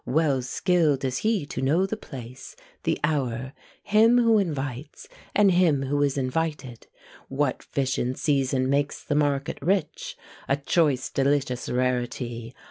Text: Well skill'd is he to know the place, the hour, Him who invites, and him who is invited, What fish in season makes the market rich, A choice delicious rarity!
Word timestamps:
Well 0.07 0.41
skill'd 0.41 1.05
is 1.05 1.19
he 1.19 1.45
to 1.45 1.61
know 1.61 1.85
the 1.85 1.95
place, 1.95 2.55
the 2.85 2.99
hour, 3.03 3.53
Him 3.83 4.17
who 4.17 4.39
invites, 4.39 5.07
and 5.35 5.51
him 5.51 5.83
who 5.83 6.01
is 6.01 6.17
invited, 6.17 6.87
What 7.27 7.61
fish 7.61 7.99
in 7.99 8.15
season 8.15 8.67
makes 8.67 9.03
the 9.03 9.13
market 9.13 9.59
rich, 9.61 10.17
A 10.49 10.57
choice 10.57 11.07
delicious 11.07 11.69
rarity! 11.69 12.55